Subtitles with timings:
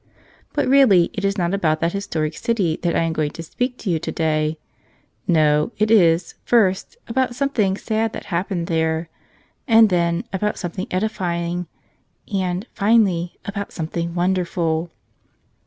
[0.53, 3.77] But, really, it is not about that historic city that I am going to speak
[3.77, 4.57] to you today;
[5.27, 9.09] no, it is, first, about something sad that happened there,
[9.67, 11.67] and, then, about something edifying,
[12.33, 14.89] and, finally, about something wonderful.